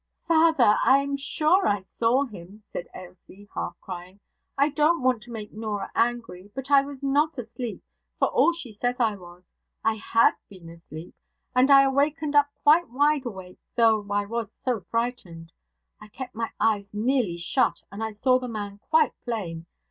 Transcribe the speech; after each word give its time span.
'Father! 0.27 0.77
I'm 0.83 1.15
sure 1.15 1.67
I 1.67 1.83
saw 1.83 2.23
him,' 2.25 2.63
said 2.73 2.87
Ailsie, 2.95 3.47
half 3.53 3.79
crying. 3.81 4.19
'I 4.57 4.69
don't 4.69 5.03
want 5.03 5.21
to 5.21 5.31
make 5.31 5.53
Norah 5.53 5.91
angry; 5.93 6.49
but 6.55 6.71
I 6.71 6.81
was 6.81 7.03
not 7.03 7.37
asleep, 7.37 7.83
for 8.17 8.27
all 8.29 8.51
she 8.51 8.71
says 8.71 8.95
I 8.99 9.15
was. 9.15 9.53
I 9.83 9.93
had 9.97 10.33
been 10.49 10.69
asleep 10.69 11.13
and 11.55 11.69
I 11.69 11.87
wakened 11.87 12.35
up 12.35 12.47
quite 12.63 12.89
wide 12.89 13.27
awake, 13.27 13.59
though 13.75 14.03
I 14.09 14.25
was 14.25 14.59
so 14.65 14.79
frightened. 14.89 15.51
I 16.01 16.07
kept 16.07 16.33
my 16.33 16.49
eyes 16.59 16.87
nearly 16.91 17.37
shut, 17.37 17.83
and 17.91 18.03
I 18.03 18.09
saw 18.09 18.39
the 18.39 18.47
man 18.47 18.79
quite 18.89 19.11
plain. 19.23 19.67